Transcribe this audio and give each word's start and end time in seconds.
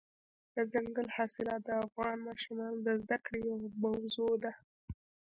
دځنګل 0.55 1.07
حاصلات 1.15 1.61
د 1.65 1.69
افغان 1.85 2.17
ماشومانو 2.27 2.77
د 2.85 2.87
زده 3.01 3.17
کړې 3.25 3.39
یوه 3.49 3.69
موضوع 3.83 4.33
ده. 4.43 4.53